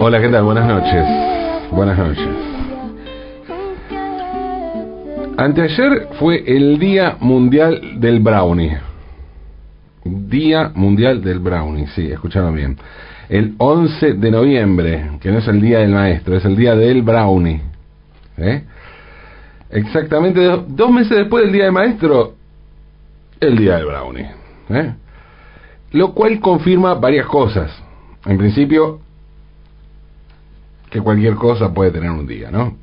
[0.00, 0.44] Hola, ¿qué tal?
[0.44, 1.04] Buenas noches.
[1.72, 2.28] Buenas noches.
[5.36, 8.78] Anteayer fue el Día Mundial del Brownie.
[10.04, 12.76] Día Mundial del Brownie, sí, escucharon bien.
[13.28, 17.02] El 11 de noviembre, que no es el Día del Maestro, es el Día del
[17.02, 17.60] Brownie.
[18.36, 18.62] ¿eh?
[19.70, 22.34] Exactamente dos meses después del Día del Maestro,
[23.40, 24.26] el Día del Brownie.
[24.70, 24.94] ¿eh?
[25.92, 27.70] Lo cual confirma varias cosas.
[28.26, 29.00] En principio,
[30.90, 32.76] que cualquier cosa puede tener un día, ¿no?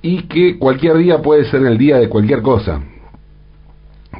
[0.00, 2.80] Y que cualquier día puede ser el día de cualquier cosa.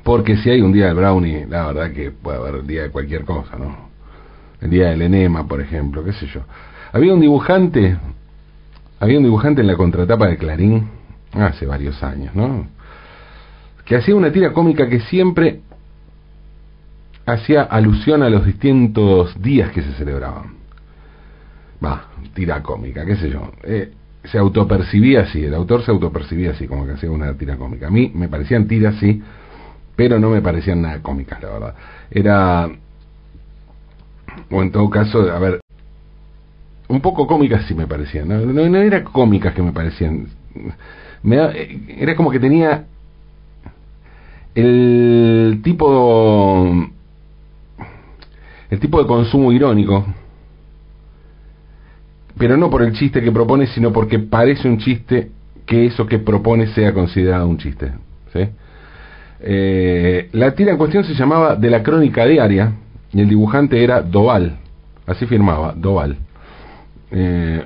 [0.04, 2.90] Porque si hay un día del brownie, la verdad que puede haber el día de
[2.90, 3.88] cualquier cosa, ¿no?
[4.60, 6.40] El día del enema, por ejemplo, qué sé yo.
[6.92, 7.96] Había un dibujante,
[8.98, 10.88] había un dibujante en la contratapa de Clarín,
[11.32, 12.66] hace varios años, ¿no?
[13.84, 15.60] Que hacía una tira cómica que siempre
[17.32, 20.56] hacía alusión a los distintos días que se celebraban.
[21.84, 23.52] Va, tira cómica, qué sé yo.
[23.62, 23.92] Eh,
[24.24, 27.88] se autopercibía así, el autor se autopercibía así, como que hacía una tira cómica.
[27.88, 29.22] A mí me parecían tiras, sí,
[29.94, 31.74] pero no me parecían nada cómicas, la verdad.
[32.10, 32.70] Era,
[34.50, 35.60] o en todo caso, a ver,
[36.88, 40.28] un poco cómicas sí me parecían, no, no, era cómicas que me parecían.
[41.22, 42.86] Me eh, era como que tenía
[44.54, 46.90] el tipo
[48.70, 50.04] el tipo de consumo irónico
[52.38, 55.30] pero no por el chiste que propone, sino porque parece un chiste
[55.66, 57.92] que eso que propone sea considerado un chiste.
[58.32, 58.48] ¿sí?
[59.40, 62.72] Eh, la tira en cuestión se llamaba De la Crónica Diaria
[63.12, 64.56] y el dibujante era Doval,
[65.06, 66.16] así firmaba, Doval.
[67.10, 67.64] Eh,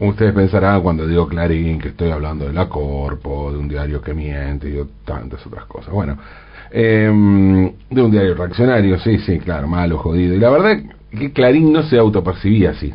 [0.00, 4.12] ustedes pensarán cuando digo Clarín que estoy hablando de la Corpo, de un diario que
[4.12, 5.92] miente y tantas otras cosas.
[5.92, 6.18] Bueno,
[6.70, 10.34] eh, de un diario reaccionario, sí, sí, claro, malo, jodido.
[10.34, 10.78] Y la verdad
[11.10, 12.92] que Clarín no se autopercibía así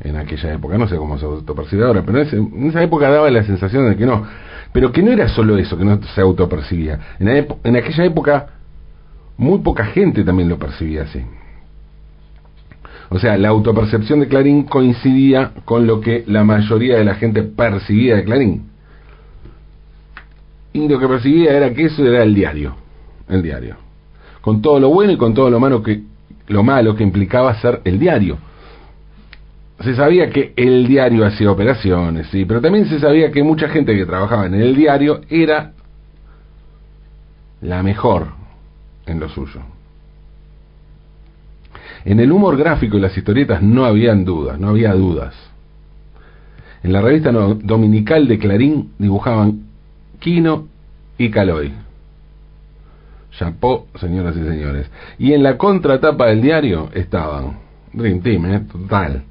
[0.00, 3.42] en aquella época, no sé cómo se autopercibe ahora, pero en esa época daba la
[3.42, 4.26] sensación de que no,
[4.72, 6.98] pero que no era solo eso, que no se autopercibía.
[7.18, 7.28] En,
[7.64, 8.46] en aquella época
[9.36, 11.22] muy poca gente también lo percibía así.
[13.10, 17.42] O sea, la autopercepción de Clarín coincidía con lo que la mayoría de la gente
[17.42, 18.73] percibía de Clarín.
[20.74, 22.74] Y lo que percibía era que eso era el diario,
[23.28, 23.76] el diario.
[24.42, 26.02] Con todo lo bueno y con todo lo malo que,
[26.48, 28.36] lo malo que implicaba ser el diario
[29.80, 33.94] se sabía que el diario hacía operaciones, sí, pero también se sabía que mucha gente
[33.94, 35.72] que trabajaba en el diario era
[37.60, 38.28] la mejor
[39.06, 39.60] en lo suyo.
[42.04, 45.34] En el humor gráfico y las historietas no habían dudas, no había dudas.
[46.82, 49.62] En la revista dominical de Clarín dibujaban
[50.24, 50.68] Quino
[51.18, 51.70] y Caloy.
[53.32, 54.90] Chapó, señoras y señores.
[55.18, 57.58] Y en la contratapa del diario estaban
[57.92, 58.60] Dream ¿eh?
[58.72, 59.22] total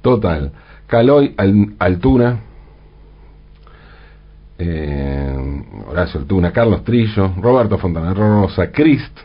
[0.00, 0.52] Total.
[0.86, 1.34] Caloy
[1.80, 2.38] Altuna,
[4.56, 9.18] eh, Horacio Altuna, Carlos Trillo, Roberto Fontana Rosa, Crist,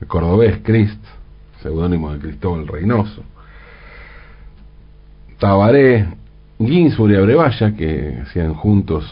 [0.00, 1.02] el cordobés Crist,
[1.62, 3.24] seudónimo de Cristóbal Reynoso,
[5.40, 6.06] Tabaré,
[6.60, 9.04] Ginsburg y Abrevaya, que hacían juntos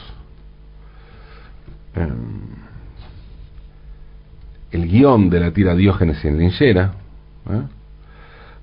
[1.94, 2.60] em,
[4.70, 6.92] el guion de la tira Diógenes en Linchera,
[7.50, 7.62] ¿eh?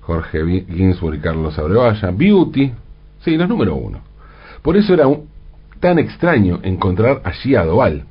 [0.00, 2.72] Jorge Ginsburg y Carlos Abrevaya, Beauty,
[3.20, 4.00] sí, los número uno.
[4.62, 5.04] Por eso era
[5.80, 8.04] tan extraño encontrar allí a Doval.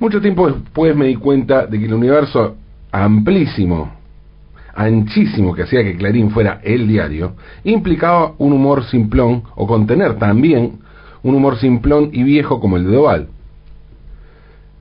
[0.00, 2.56] Mucho tiempo después me di cuenta de que el universo
[2.90, 3.92] amplísimo,
[4.74, 10.78] anchísimo que hacía que Clarín fuera el diario, implicaba un humor simplón o contener también
[11.22, 13.28] un humor simplón y viejo como el de Doval.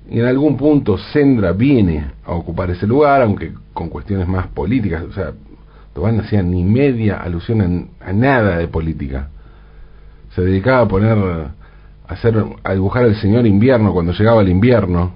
[0.10, 5.04] Y en algún punto Sendra viene a ocupar ese lugar, aunque con cuestiones más políticas,
[5.04, 5.34] o sea,
[5.94, 9.30] Tobán no hacía ni media alusión a, nada de política.
[10.36, 11.56] Se dedicaba a poner, a,
[12.08, 15.14] hacer, a dibujar al señor invierno cuando llegaba el invierno,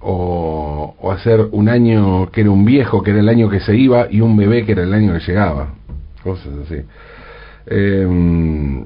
[0.00, 3.74] o, o hacer un año que era un viejo, que era el año que se
[3.74, 5.70] iba, y un bebé que era el año que llegaba.
[6.22, 6.76] Cosas así.
[7.66, 8.84] Em,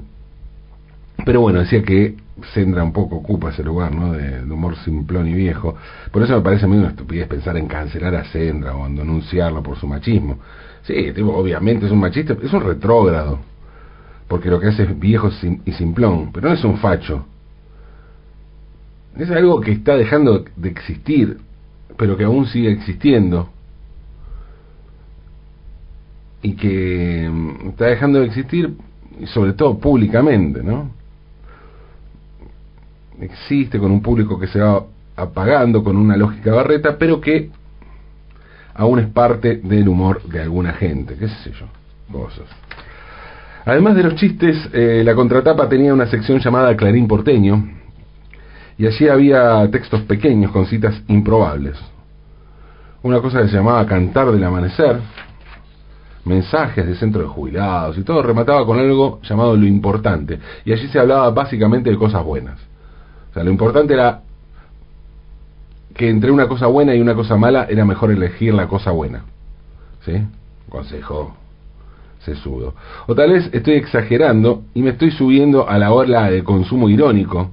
[1.25, 2.15] pero bueno, decía que
[2.53, 4.13] Sendra un poco ocupa ese lugar, ¿no?
[4.13, 5.75] De, humor simplón y viejo.
[6.11, 8.95] Por eso me parece a mí una estupidez pensar en cancelar a Sendra o en
[8.95, 10.39] denunciarlo por su machismo.
[10.83, 13.39] Sí, obviamente es un machista, es un retrógrado,
[14.27, 15.29] porque lo que hace es viejo
[15.65, 17.25] y simplón, pero no es un facho.
[19.17, 21.37] Es algo que está dejando de existir,
[21.97, 23.49] pero que aún sigue existiendo.
[26.41, 28.73] Y que mm, está dejando de existir,
[29.25, 31.00] sobre todo públicamente, ¿no?
[33.21, 34.83] Existe con un público que se va
[35.15, 37.51] apagando con una lógica barreta, pero que
[38.73, 41.67] aún es parte del humor de alguna gente, qué sé yo.
[42.11, 42.45] cosas.
[43.63, 47.63] Además de los chistes, eh, la contratapa tenía una sección llamada Clarín Porteño,
[48.77, 51.77] y allí había textos pequeños con citas improbables.
[53.03, 54.97] Una cosa que se llamaba Cantar del Amanecer,
[56.25, 60.39] mensajes de centro de jubilados y todo remataba con algo llamado lo importante.
[60.65, 62.70] Y allí se hablaba básicamente de cosas buenas.
[63.31, 64.21] O sea, lo importante era
[65.95, 69.23] que entre una cosa buena y una cosa mala era mejor elegir la cosa buena.
[70.05, 70.13] ¿Sí?
[70.69, 71.35] Consejo
[72.19, 72.75] sesudo.
[73.07, 77.51] O tal vez estoy exagerando y me estoy subiendo a la ola de consumo irónico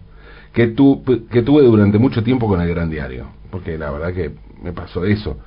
[0.53, 3.29] que, tu, que tuve durante mucho tiempo con el Gran Diario.
[3.51, 4.33] Porque la verdad que
[4.63, 5.39] me pasó eso,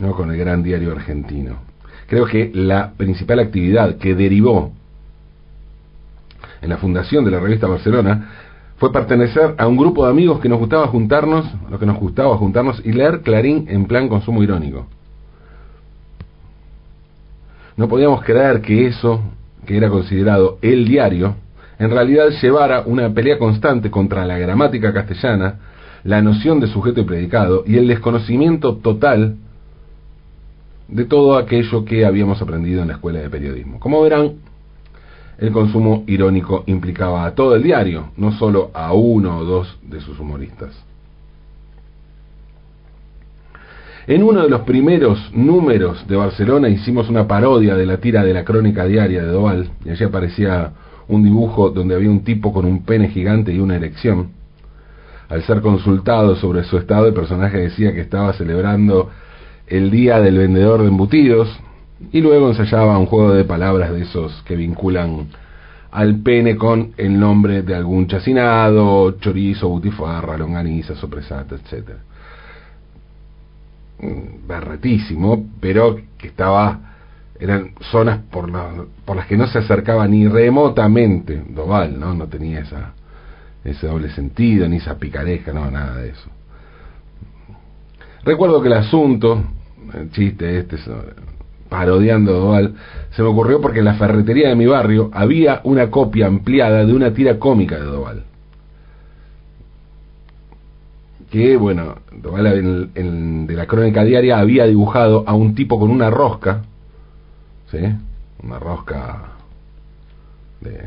[0.00, 0.12] ¿no?
[0.12, 1.56] Con el Gran Diario argentino.
[2.06, 4.72] Creo que la principal actividad que derivó
[6.62, 8.43] en la fundación de la revista Barcelona
[8.76, 12.36] fue pertenecer a un grupo de amigos que nos gustaba juntarnos, lo que nos gustaba
[12.36, 14.86] juntarnos y leer Clarín en plan consumo irónico.
[17.76, 19.20] No podíamos creer que eso,
[19.66, 21.36] que era considerado el diario,
[21.78, 25.56] en realidad llevara una pelea constante contra la gramática castellana,
[26.04, 29.36] la noción de sujeto y predicado y el desconocimiento total
[30.88, 33.80] de todo aquello que habíamos aprendido en la escuela de periodismo.
[33.80, 34.34] Como verán,
[35.38, 40.00] el consumo irónico implicaba a todo el diario, no solo a uno o dos de
[40.00, 40.72] sus humoristas.
[44.06, 48.34] En uno de los primeros números de Barcelona hicimos una parodia de la tira de
[48.34, 50.72] la crónica diaria de Doval, y allí aparecía
[51.08, 54.28] un dibujo donde había un tipo con un pene gigante y una erección.
[55.28, 59.10] Al ser consultado sobre su estado, el personaje decía que estaba celebrando
[59.66, 61.48] el día del vendedor de embutidos
[62.12, 65.28] y luego ensayaba un juego de palabras de esos que vinculan
[65.90, 72.00] al pene con el nombre de algún chacinado, chorizo, butifarra, longaniza, sopresata, etcétera.
[74.00, 76.80] Mm, berretísimo, pero que estaba
[77.38, 78.50] eran zonas por,
[79.04, 82.14] por las que no se acercaba ni remotamente Doval, ¿no?
[82.14, 82.94] No tenía esa
[83.64, 86.28] ese doble sentido, ni esa picaresca, no, nada de eso.
[88.22, 89.42] Recuerdo que el asunto,
[89.94, 90.76] el chiste este,
[91.68, 92.74] parodiando Doval,
[93.10, 96.92] se me ocurrió porque en la ferretería de mi barrio había una copia ampliada de
[96.92, 98.24] una tira cómica de Doval.
[101.30, 106.10] Que, bueno, Doval en, de la crónica diaria había dibujado a un tipo con una
[106.10, 106.62] rosca,
[107.70, 107.78] ¿sí?
[108.42, 109.22] Una rosca
[110.60, 110.80] de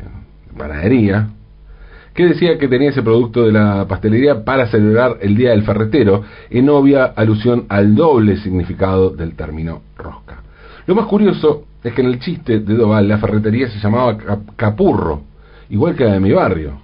[0.56, 1.28] panadería,
[2.14, 6.24] que decía que tenía ese producto de la pastelería para celebrar el Día del Ferretero,
[6.50, 10.42] en obvia alusión al doble significado del término rosca.
[10.88, 14.16] Lo más curioso es que en el chiste de Doval la ferretería se llamaba
[14.56, 15.20] Capurro,
[15.68, 16.80] igual que la de mi barrio.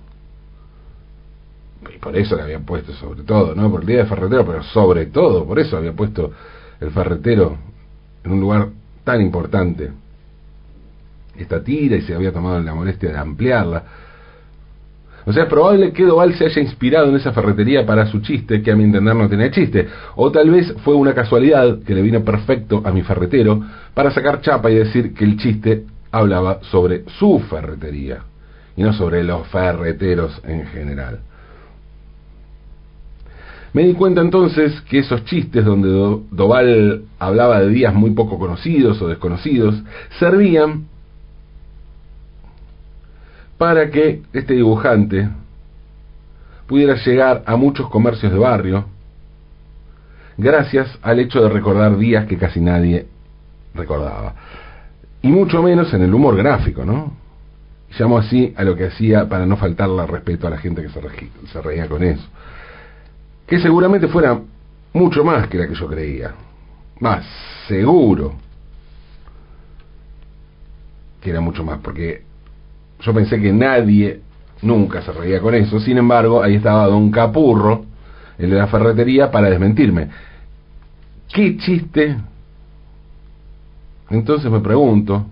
[1.90, 4.62] Y por eso le había puesto sobre todo, no por el Día del Ferretero, pero
[4.62, 6.32] sobre todo, por eso había puesto
[6.80, 7.56] el ferretero
[8.24, 8.68] en un lugar
[9.04, 9.90] tan importante.
[11.38, 13.84] Esta tira y se había tomado la molestia de ampliarla
[15.26, 18.62] o sea, es probable que Doval se haya inspirado en esa ferretería para su chiste,
[18.62, 19.88] que a mi entender no tenía chiste.
[20.16, 23.62] O tal vez fue una casualidad que le vino perfecto a mi ferretero
[23.94, 28.18] para sacar chapa y decir que el chiste hablaba sobre su ferretería
[28.76, 31.20] y no sobre los ferreteros en general.
[33.72, 35.88] Me di cuenta entonces que esos chistes donde
[36.30, 39.74] Doval hablaba de días muy poco conocidos o desconocidos
[40.18, 40.84] servían
[43.58, 45.28] para que este dibujante
[46.66, 48.86] pudiera llegar a muchos comercios de barrio
[50.36, 53.06] gracias al hecho de recordar días que casi nadie
[53.74, 54.34] recordaba.
[55.22, 57.12] Y mucho menos en el humor gráfico, ¿no?
[57.98, 61.00] Llamo así a lo que hacía para no faltarle respeto a la gente que se,
[61.52, 62.26] se reía con eso.
[63.46, 64.40] Que seguramente fuera
[64.92, 66.34] mucho más que la que yo creía.
[67.00, 67.24] Más,
[67.68, 68.34] seguro
[71.20, 72.22] que era mucho más, porque
[73.00, 74.20] yo pensé que nadie
[74.62, 75.78] nunca se reía con eso.
[75.80, 77.84] Sin embargo, ahí estaba Don Capurro,
[78.38, 80.08] el de la ferretería, para desmentirme.
[81.32, 82.16] ¿Qué chiste?
[84.10, 85.26] Entonces me pregunto,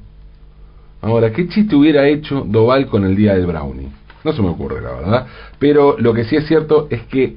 [1.01, 3.89] ahora, ¿qué chiste hubiera hecho Doval con el día del brownie?
[4.25, 5.27] No se me ocurre, la verdad.
[5.59, 7.37] Pero lo que sí es cierto es que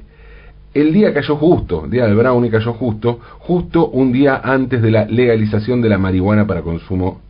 [0.73, 4.91] el día cayó justo, el día del brownie cayó justo, justo un día antes de
[4.91, 7.21] la legalización de la marihuana para consumo,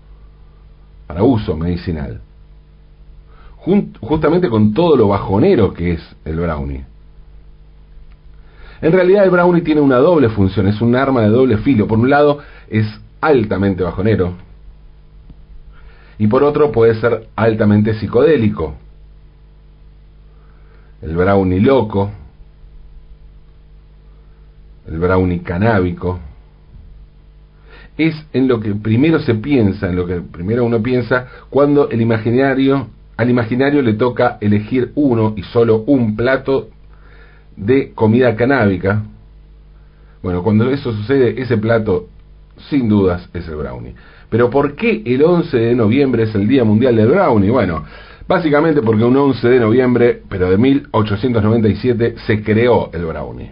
[1.08, 2.22] para uso medicinal
[4.02, 6.84] justamente con todo lo bajonero que es el brownie.
[8.82, 11.88] En realidad el brownie tiene una doble función, es un arma de doble filo.
[11.88, 12.86] Por un lado es
[13.22, 14.34] altamente bajonero
[16.18, 18.76] y por otro puede ser altamente psicodélico.
[21.02, 22.10] El brownie loco,
[24.88, 26.20] el brownie canábico,
[27.98, 32.02] es en lo que primero se piensa, en lo que primero uno piensa cuando el
[32.02, 36.70] imaginario, al imaginario le toca elegir uno y solo un plato
[37.56, 39.04] de comida canábica.
[40.22, 42.08] Bueno, cuando eso sucede, ese plato
[42.70, 43.96] sin dudas es el brownie.
[44.30, 47.52] Pero ¿por qué el 11 de noviembre es el Día Mundial del Brownie?
[47.52, 47.86] Bueno,
[48.28, 53.52] básicamente porque un 11 de noviembre, pero de 1897, se creó el brownie.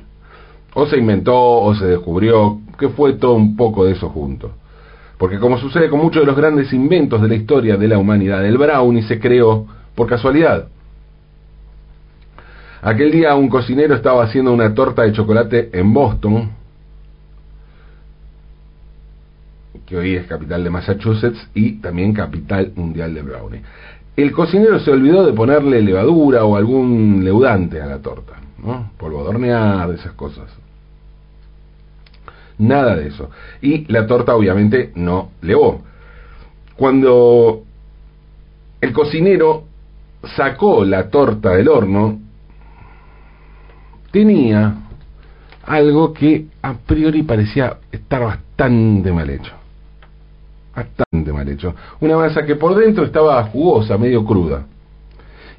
[0.73, 4.51] O se inventó, o se descubrió, que fue todo un poco de eso junto.
[5.23, 8.45] Porque como sucede con muchos de los grandes inventos de la historia de la humanidad,
[8.45, 9.65] el brownie se creó
[9.95, 10.67] por casualidad.
[12.81, 16.49] Aquel día un cocinero estaba haciendo una torta de chocolate en Boston,
[19.85, 23.61] que hoy es capital de Massachusetts y también capital mundial de brownie.
[24.17, 28.91] El cocinero se olvidó de ponerle levadura o algún leudante a la torta, ¿no?
[28.97, 30.53] polvo de esas cosas.
[32.67, 33.29] Nada de eso.
[33.61, 35.81] Y la torta obviamente no levó.
[36.75, 37.63] Cuando
[38.81, 39.65] el cocinero
[40.35, 42.19] sacó la torta del horno,
[44.11, 44.75] tenía
[45.65, 49.63] algo que a priori parecía estar bastante mal hecho
[50.75, 51.75] bastante mal hecho.
[52.01, 54.65] Una masa que por dentro estaba jugosa, medio cruda.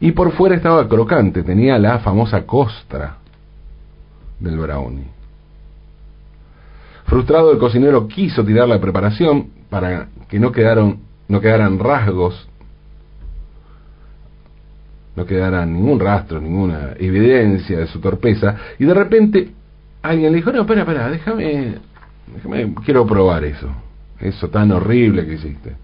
[0.01, 3.19] Y por fuera estaba crocante, tenía la famosa costra
[4.41, 5.14] del brownie.
[7.05, 12.49] Frustrado el cocinero quiso tirar la preparación para que no quedaron no quedaran rasgos,
[15.17, 19.51] no quedara ningún rastro, ninguna evidencia de su torpeza, y de repente
[20.03, 21.77] alguien le dijo, no, espera, espera, déjame,
[22.35, 23.71] déjame, quiero probar eso
[24.21, 25.77] eso tan horrible que hiciste.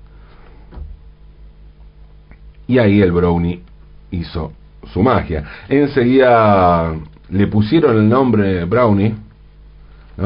[2.66, 3.62] Y ahí el brownie
[4.10, 4.52] hizo
[4.92, 5.44] su magia.
[5.68, 6.94] Enseguida
[7.28, 9.14] le pusieron el nombre brownie,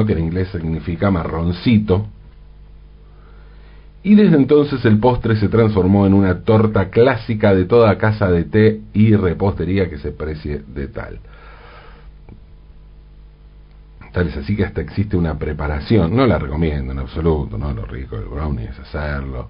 [0.05, 2.07] que en inglés significa marroncito,
[4.03, 8.45] y desde entonces el postre se transformó en una torta clásica de toda casa de
[8.45, 11.21] té y repostería que se precie de tal.
[14.13, 17.87] Tal es así que hasta existe una preparación, no la recomiendo en absoluto, no lo
[17.87, 19.49] rico del brownie es hacerlo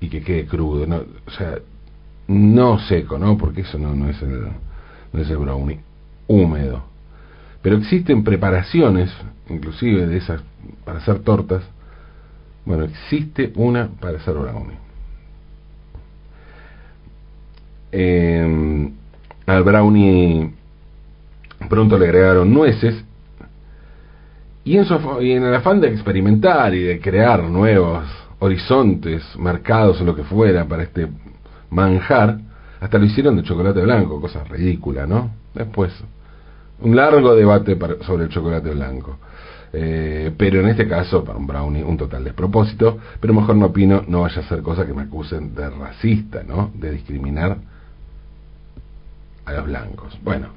[0.00, 1.56] y que quede crudo, no, o sea,
[2.28, 3.38] no seco, ¿no?
[3.38, 4.48] Porque eso no, no, es el,
[5.12, 5.80] no es el brownie
[6.26, 6.95] húmedo.
[7.66, 9.10] Pero existen preparaciones,
[9.48, 10.40] inclusive de esas,
[10.84, 11.64] para hacer tortas.
[12.64, 14.76] Bueno, existe una para hacer brownie.
[17.90, 18.88] Eh,
[19.46, 20.48] al brownie
[21.68, 23.04] pronto le agregaron nueces
[24.62, 28.04] y en, el afán de experimentar y de crear nuevos
[28.38, 31.08] horizontes, mercados o lo que fuera para este
[31.70, 32.38] manjar,
[32.80, 35.32] hasta lo hicieron de chocolate blanco, cosa ridícula, ¿no?
[35.52, 35.92] Después,
[36.80, 39.18] un largo debate sobre el chocolate blanco.
[39.72, 44.04] Eh, pero en este caso, para un brownie, un total despropósito, pero mejor no opino,
[44.06, 46.70] no vaya a ser cosa que me acusen de racista, ¿no?
[46.74, 47.58] De discriminar
[49.44, 50.18] a los blancos.
[50.22, 50.48] Bueno,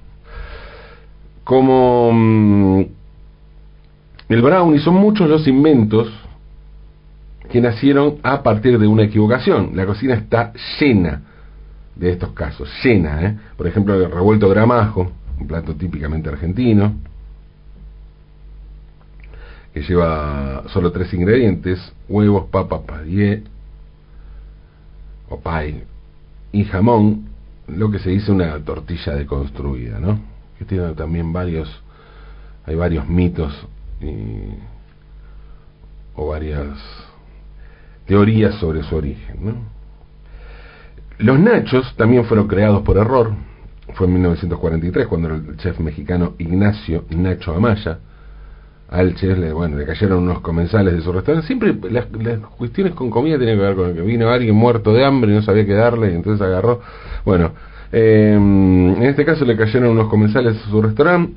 [1.43, 2.81] como mm,
[4.29, 6.07] el brownie son muchos los inventos
[7.49, 9.71] que nacieron a partir de una equivocación.
[9.73, 11.23] La cocina está llena
[11.95, 13.25] de estos casos, llena.
[13.25, 13.37] ¿eh?
[13.57, 16.93] Por ejemplo, el revuelto gramajo, un plato típicamente argentino,
[19.73, 23.43] que lleva solo tres ingredientes, huevos, papa, payé,
[25.29, 25.83] o pay,
[26.51, 27.29] y jamón,
[27.67, 30.19] lo que se dice una tortilla deconstruida, ¿no?
[30.57, 31.69] Que tiene también varios,
[32.65, 33.53] hay varios mitos
[36.15, 36.77] o varias
[38.07, 39.69] teorías sobre su origen.
[41.19, 43.33] Los nachos también fueron creados por error.
[43.93, 47.99] Fue en 1943 cuando el chef mexicano Ignacio Nacho Amaya
[48.89, 51.45] al chef le, bueno, le cayeron unos comensales de su restaurante.
[51.47, 52.05] Siempre las,
[52.57, 55.41] cuestiones con comida tienen que ver con que vino alguien muerto de hambre y no
[55.41, 56.81] sabía qué darle y entonces agarró.
[57.25, 57.51] Bueno,
[57.91, 61.33] eh, en este caso le cayeron unos comensales de su restaurante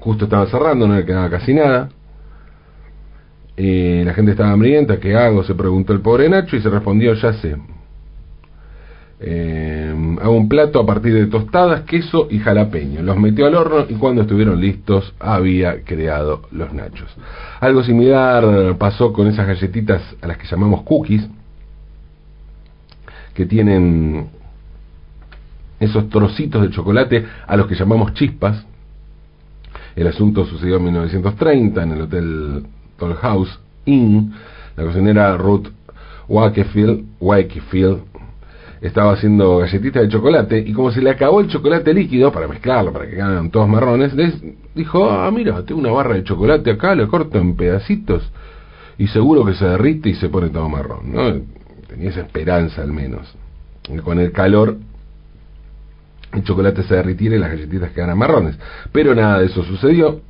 [0.00, 1.90] justo estaba cerrando, no le quedaba casi nada.
[3.56, 5.44] y la gente estaba hambrienta, ¿qué hago?
[5.44, 7.56] Se preguntó el pobre Nacho y se respondió, ya sé.
[9.22, 13.02] Eh, hago un plato a partir de tostadas, queso y jalapeño.
[13.02, 17.14] Los metió al horno y cuando estuvieron listos había creado los nachos.
[17.60, 21.28] Algo similar pasó con esas galletitas a las que llamamos cookies,
[23.34, 24.28] que tienen
[25.78, 28.66] esos trocitos de chocolate a los que llamamos chispas,
[29.96, 34.32] el asunto sucedió en 1930 en el Hotel Toll House Inn.
[34.76, 35.68] La cocinera Ruth
[36.28, 38.02] Wakefield, Wakefield
[38.80, 42.92] estaba haciendo galletitas de chocolate y como se le acabó el chocolate líquido para mezclarlo,
[42.92, 44.34] para que quedaran todos marrones, les
[44.74, 48.30] dijo, ah, mira, tengo una barra de chocolate acá, lo corto en pedacitos
[48.96, 51.40] y seguro que se derrite y se pone todo marrón, ¿no?
[51.88, 53.34] Tenía esa esperanza al menos.
[54.04, 54.76] Con el calor
[56.32, 58.58] el chocolate se derritiera y las galletitas quedaran marrones.
[58.92, 60.20] Pero nada de eso sucedió.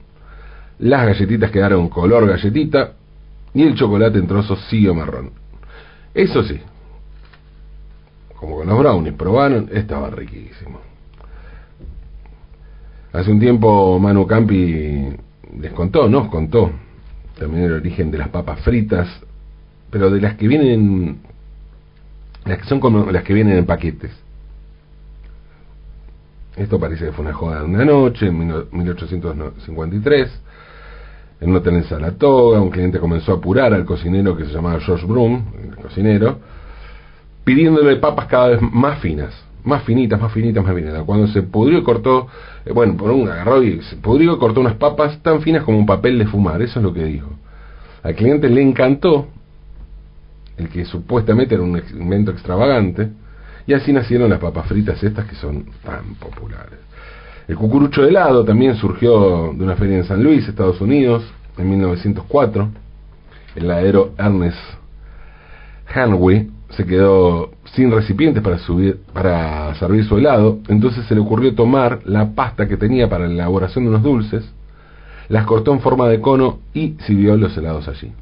[0.79, 2.93] Las galletitas quedaron color galletita
[3.53, 5.33] y el chocolate en trozos siguió marrón.
[6.15, 6.61] Eso sí,
[8.41, 10.81] como con los brownies, probaron, estaba riquísimo.
[13.13, 15.09] Hace un tiempo Manu Campi
[15.61, 16.71] les contó, nos contó
[17.39, 19.09] también el origen de las papas fritas,
[19.91, 21.19] pero de las que vienen,
[22.47, 24.13] las que son como las que vienen en paquetes.
[26.57, 30.41] Esto parece que fue una joda de una noche, en 1853.
[31.43, 34.81] En un hotel en Saratoga, un cliente comenzó a apurar al cocinero que se llamaba
[34.81, 36.39] George Broom, el cocinero,
[37.45, 39.33] pidiéndole papas cada vez más finas,
[39.65, 41.03] más finitas, más finitas, más finitas.
[41.05, 42.29] Cuando se pudrió y cortó,
[42.65, 45.79] eh, bueno, por un agarró y se pudrió y cortó unas papas tan finas como
[45.79, 47.31] un papel de fumar, eso es lo que dijo.
[48.03, 49.29] Al cliente le encantó,
[50.57, 53.11] el que supuestamente era un invento extravagante,
[53.67, 56.79] y así nacieron las papas fritas estas que son tan populares.
[57.47, 61.25] El cucurucho de helado también surgió de una feria en San Luis, Estados Unidos,
[61.59, 62.69] en 1904.
[63.57, 64.59] El heladero Ernest
[65.93, 71.55] Hanway se quedó sin recipientes para, subir, para servir su helado, entonces se le ocurrió
[71.55, 74.45] tomar la pasta que tenía para la elaboración de unos dulces,
[75.29, 78.13] las cortó en forma de cono y sirvió los helados allí.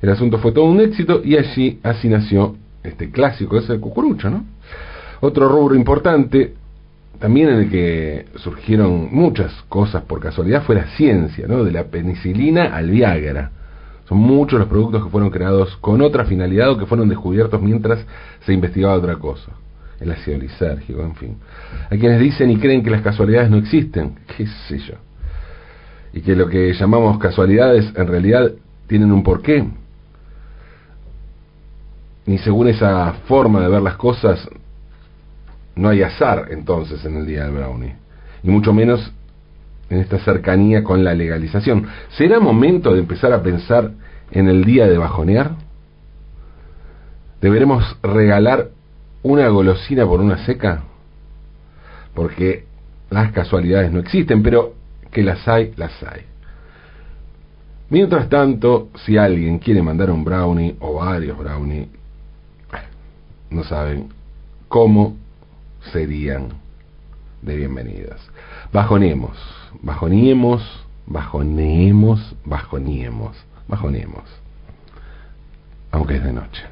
[0.00, 4.44] El asunto fue todo un éxito y allí así nació este clásico, ese cucurucho, ¿no?
[5.20, 6.54] Otro rubro importante
[7.20, 11.62] también en el que surgieron muchas cosas por casualidad fue la ciencia, ¿no?
[11.62, 13.52] De la penicilina al Viagra.
[14.08, 18.04] Son muchos los productos que fueron creados con otra finalidad o que fueron descubiertos mientras
[18.44, 19.52] se investigaba otra cosa.
[20.00, 21.36] El ácido lisérgico, en fin.
[21.90, 24.94] Hay quienes dicen y creen que las casualidades no existen, qué sé yo.
[26.12, 28.50] Y que lo que llamamos casualidades en realidad
[28.86, 29.64] tienen un porqué.
[32.26, 34.48] Ni según esa forma de ver las cosas,
[35.74, 37.94] no hay azar entonces en el día del brownie,
[38.42, 39.12] y mucho menos
[39.92, 41.86] en esta cercanía con la legalización.
[42.16, 43.90] ¿Será momento de empezar a pensar
[44.30, 45.52] en el día de bajonear?
[47.42, 48.70] ¿Deberemos regalar
[49.22, 50.84] una golosina por una seca?
[52.14, 52.64] Porque
[53.10, 54.72] las casualidades no existen, pero
[55.10, 56.22] que las hay, las hay.
[57.90, 61.88] Mientras tanto, si alguien quiere mandar un brownie o varios brownie,
[63.50, 64.08] no saben
[64.68, 65.16] cómo
[65.92, 66.48] serían
[67.42, 68.20] de bienvenidas.
[68.72, 70.62] Bajonemos, bajonemos,
[71.06, 73.36] bajonemos, bajonemos,
[73.68, 74.24] bajonemos,
[75.90, 76.62] aunque es de noche.